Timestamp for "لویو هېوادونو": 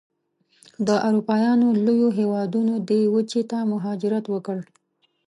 1.85-2.73